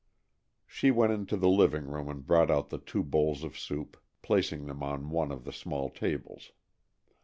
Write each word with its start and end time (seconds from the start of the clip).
She 0.65 0.89
went 0.89 1.13
into 1.13 1.37
the 1.37 1.47
living 1.47 1.85
room 1.85 2.09
and 2.09 2.25
brought 2.25 2.49
out 2.49 2.69
the 2.69 2.79
two 2.79 3.03
bowls 3.03 3.43
of 3.43 3.55
soup, 3.55 3.97
placing 4.23 4.65
them 4.65 4.81
on 4.81 5.11
one 5.11 5.31
of 5.31 5.43
the 5.43 5.53
small 5.53 5.91
tables. 5.91 6.51